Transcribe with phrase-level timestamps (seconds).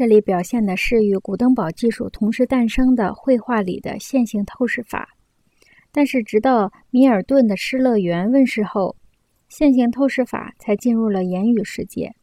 [0.00, 5.10] 这里表现的是与古登堡技术同时诞生的绘画里的线性透视法。
[5.92, 8.96] 但是，直到米尔顿的《失乐园》问世后，
[9.50, 12.14] 线性透视法才进入了言语世界。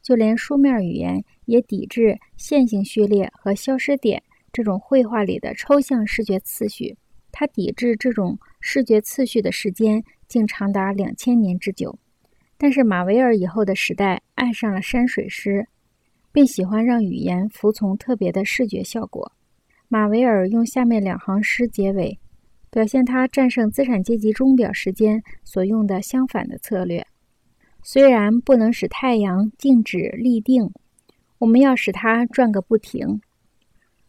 [0.00, 6.96] 就连书面语言也抵制线性序列和消失点这种绘画里的抽象视觉次序。
[7.30, 11.98] 它抵制这种视觉次序的时间竟长达两千年之久。
[12.56, 15.68] 但是，马维尔以后的时代爱上了山水诗，
[16.32, 19.30] 并喜欢让语言服从特别的视觉效果。
[19.88, 22.18] 马维尔用下面两行诗结尾。
[22.70, 27.06] 表现他战胜资产阶级钟表时间所用的相反的策略。
[27.82, 30.70] 虽然不能使太阳静止立定，
[31.36, 33.20] 我们要使它转个不停。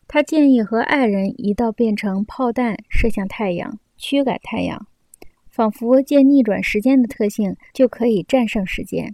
[0.08, 4.88] 他建议和爱人一道变成炮弹射向太阳，驱赶太阳，
[5.50, 9.14] 仿佛借逆转时间的特性就可以战胜时间。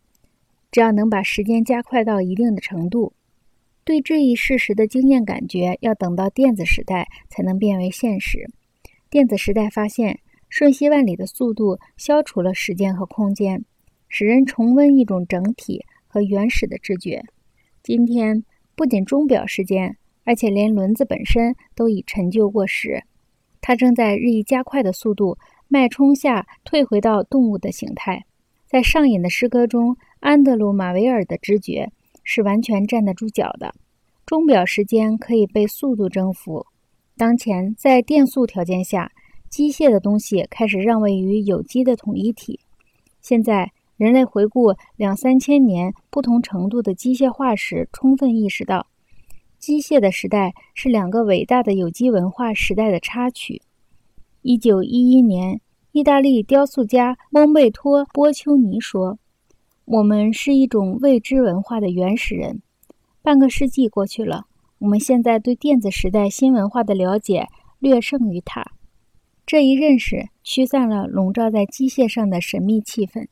[0.71, 3.13] 只要能把时间加快到一定的程度，
[3.83, 8.47] 对这一事实的经验感觉要等到电子时代才能变为现实。
[9.09, 13.65] 电子时代发现瞬息万里的速度消除了时间和空间，
[14.07, 17.23] 使人重温一种整体和原始的知觉。
[17.81, 18.43] 今天
[18.75, 23.03] 不仅钟表时间，而且连轮子本身都已陈旧过时，
[23.61, 28.25] 它正在日益加快的速度脉冲下退回到动物的形态。
[28.67, 31.91] 在上瘾的诗歌中，安德鲁·马维尔的知觉
[32.23, 33.73] 是完全站得住脚的。
[34.25, 36.65] 钟表时间可以被速度征服。
[37.17, 39.11] 当前，在电速条件下，
[39.49, 42.59] 机械的东西开始让位于有机的统一体。
[43.21, 48.87] 现在，人类回顾两三千年不同程度的机械化时，充分意识到，
[49.57, 53.61] 机械的时代是两个伟大的有机文化时代的插曲。
[54.41, 55.59] 一九一一年，
[55.91, 59.17] 意大利雕塑家蒙贝托·波丘尼说
[59.91, 62.61] ：“我们是一种未知文化的原始人。”
[63.23, 64.45] 半个世纪过去了。
[64.77, 67.47] 我们现在对电子时代新文化的了解
[67.79, 68.63] 略胜于他。
[69.47, 73.27] 这一认识驱散了笼罩在机械上的神秘气氛。